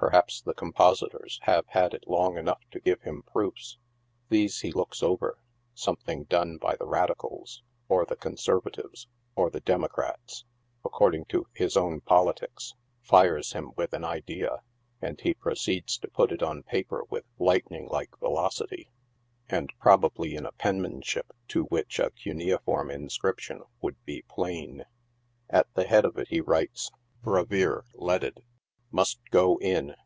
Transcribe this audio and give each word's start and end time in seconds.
Per 0.00 0.10
haps 0.10 0.40
the 0.40 0.54
compositors 0.54 1.40
have 1.42 1.66
had 1.70 1.92
it 1.92 2.06
long 2.06 2.36
enough 2.38 2.60
to 2.70 2.78
give 2.78 3.00
him 3.02 3.24
proofs. 3.24 3.78
These 4.28 4.60
he 4.60 4.70
looks 4.70 5.02
over; 5.02 5.38
something 5.74 6.22
done 6.22 6.56
by 6.56 6.76
the 6.76 6.86
Radicals, 6.86 7.64
or 7.88 8.04
the 8.06 8.14
Con 8.14 8.34
servatives, 8.36 9.08
or 9.34 9.50
the 9.50 9.58
Democrats, 9.58 10.44
according 10.84 11.24
to 11.30 11.48
his 11.52 11.76
own 11.76 12.00
politics, 12.00 12.74
fires 13.02 13.54
him 13.54 13.72
with 13.74 13.92
an 13.92 14.04
idea; 14.04 14.62
and 15.02 15.20
he 15.20 15.34
proceeds 15.34 15.98
to 15.98 16.06
put 16.08 16.30
it 16.30 16.44
on 16.44 16.62
paper 16.62 17.02
with 17.10 17.24
lightning 17.36 17.88
like 17.88 18.16
velocity, 18.20 18.92
and 19.48 19.72
probably 19.80 20.36
in 20.36 20.46
a 20.46 20.52
penmanship 20.52 21.32
to 21.48 21.64
which 21.64 21.98
a 21.98 22.10
cuneiform 22.12 22.88
in 22.88 23.08
scription 23.10 23.62
would 23.82 23.96
be 24.04 24.22
plain. 24.28 24.84
At 25.50 25.66
the 25.74 25.88
head 25.88 26.04
of 26.04 26.16
it 26.18 26.28
he 26.28 26.40
writes" 26.40 26.92
Brevier 27.24 27.84
leaded— 27.94 28.44
Must 28.90 29.18
go 29.30 29.58
in." 29.58 29.96